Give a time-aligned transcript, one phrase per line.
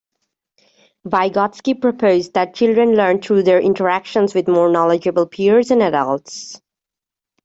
[1.05, 6.59] Vygotsky proposed that children learn through their interactions with more knowledgeable peers and adults.